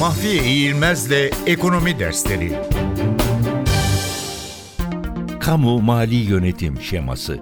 Mahfiye 0.00 0.44
İğilmez'le 0.44 1.30
Ekonomi 1.46 1.98
Dersleri 1.98 2.52
Kamu 5.40 5.80
Mali 5.80 6.14
Yönetim 6.14 6.80
Şeması 6.80 7.40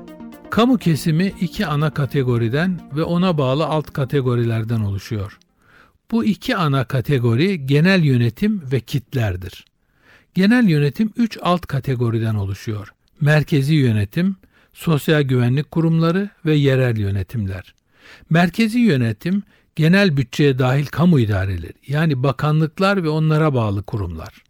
Kamu 0.51 0.79
kesimi 0.79 1.27
iki 1.41 1.67
ana 1.67 1.91
kategoriden 1.91 2.81
ve 2.97 3.03
ona 3.03 3.39
bağlı 3.39 3.67
alt 3.67 3.93
kategorilerden 3.93 4.81
oluşuyor. 4.81 5.39
Bu 6.11 6.25
iki 6.25 6.57
ana 6.57 6.85
kategori 6.85 7.67
genel 7.67 8.05
yönetim 8.05 8.63
ve 8.73 8.81
kitlerdir. 8.81 9.65
Genel 10.35 10.69
yönetim 10.69 11.13
üç 11.17 11.39
alt 11.43 11.67
kategoriden 11.67 12.35
oluşuyor. 12.35 12.93
Merkezi 13.21 13.75
yönetim, 13.75 14.37
sosyal 14.73 15.23
güvenlik 15.23 15.71
kurumları 15.71 16.31
ve 16.47 16.55
yerel 16.55 16.97
yönetimler. 16.97 17.75
Merkezi 18.31 18.79
yönetim, 18.79 19.43
genel 19.79 20.17
bütçeye 20.17 20.59
dahil 20.59 20.87
kamu 20.87 21.21
idareleri 21.21 21.73
yani 21.87 22.23
bakanlıklar 22.23 23.05
ve 23.05 23.09
onlara 23.09 23.55
bağlı 23.55 23.83
kurumlar. 23.83 24.43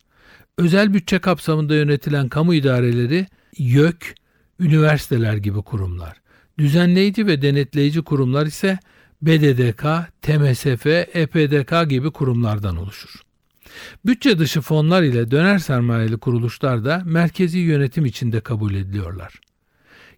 Özel 0.58 0.94
bütçe 0.94 1.18
kapsamında 1.18 1.74
yönetilen 1.74 2.28
kamu 2.28 2.54
idareleri 2.54 3.26
YÖK, 3.58 4.14
üniversiteler 4.60 5.36
gibi 5.36 5.62
kurumlar. 5.62 6.16
Düzenleyici 6.58 7.26
ve 7.26 7.42
denetleyici 7.42 8.02
kurumlar 8.02 8.46
ise 8.46 8.78
BDDK, 9.22 9.84
TMSF, 10.22 10.86
EPDK 11.14 11.90
gibi 11.90 12.10
kurumlardan 12.10 12.76
oluşur. 12.76 13.22
Bütçe 14.06 14.38
dışı 14.38 14.60
fonlar 14.60 15.02
ile 15.02 15.30
döner 15.30 15.58
sermayeli 15.58 16.18
kuruluşlar 16.18 16.84
da 16.84 17.02
merkezi 17.04 17.58
yönetim 17.58 18.06
içinde 18.06 18.40
kabul 18.40 18.74
ediliyorlar. 18.74 19.40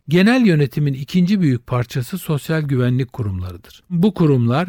Genel 0.09 0.47
yönetimin 0.47 0.95
ikinci 0.95 1.41
büyük 1.41 1.67
parçası 1.67 2.19
sosyal 2.19 2.63
güvenlik 2.63 3.13
kurumlarıdır. 3.13 3.83
Bu 3.91 4.15
kurumlar 4.15 4.69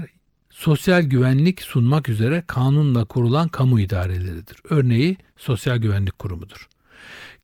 sosyal 0.62 1.02
güvenlik 1.02 1.62
sunmak 1.62 2.10
üzere 2.10 2.44
kanunla 2.48 3.06
kurulan 3.06 3.48
kamu 3.48 3.80
idareleridir. 3.80 4.58
Örneği 4.70 5.18
Sosyal 5.38 5.78
Güvenlik 5.78 6.20
Kurumu'dur. 6.20 6.68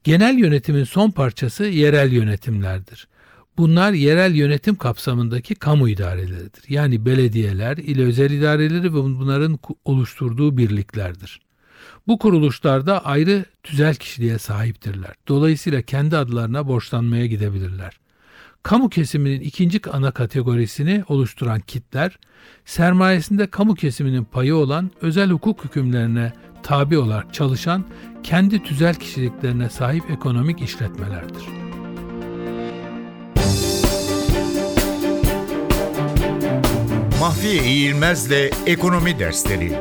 Genel 0.04 0.38
yönetimin 0.38 0.84
son 0.84 1.12
parçası 1.12 1.64
yerel 1.66 2.12
yönetimlerdir. 2.12 3.08
Bunlar 3.58 3.92
yerel 3.92 4.36
yönetim 4.36 4.76
kapsamındaki 4.76 5.56
kamu 5.56 5.90
idareleridir. 5.90 6.64
Yani 6.70 7.06
belediyeler, 7.06 7.78
il 7.78 8.02
özel 8.02 8.32
idareleri 8.32 8.84
ve 8.84 8.94
bunların 8.94 9.60
oluşturduğu 9.86 10.58
birliklerdir. 10.58 11.42
Bu 12.08 12.20
kuruluşlarda 12.20 13.06
ayrı 13.06 13.46
tüzel 13.64 13.96
kişiliğe 13.96 14.38
sahiptirler. 14.38 15.16
Dolayısıyla 15.28 15.82
kendi 15.82 16.18
adlarına 16.18 16.68
borçlanmaya 16.68 17.26
gidebilirler. 17.26 18.00
Kamu 18.64 18.90
kesiminin 18.90 19.42
ikinci 19.42 19.80
ana 19.92 20.12
kategorisini 20.12 21.04
oluşturan 21.08 21.60
kitler, 21.60 22.20
sermayesinde 22.66 23.48
kamu 23.48 23.76
kesiminin 23.76 24.24
payı 24.24 24.56
olan 24.56 24.92
özel 25.02 25.30
hukuk 25.30 25.66
hükümlerine 25.66 26.34
tabi 26.64 26.98
olarak 26.98 27.34
çalışan 27.34 27.86
kendi 28.24 28.64
tüzel 28.64 28.96
kişiliklerine 28.96 29.70
sahip 29.70 30.12
ekonomik 30.12 30.62
işletmelerdir. 30.62 31.44
Mahfiye 37.20 37.64
İğilmez'le 37.64 38.52
Ekonomi 38.66 39.20
Dersleri 39.20 39.72